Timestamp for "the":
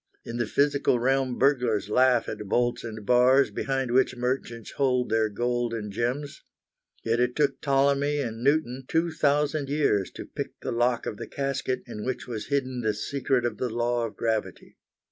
0.37-0.47, 10.61-10.71, 11.17-11.27, 12.81-12.95, 13.59-13.69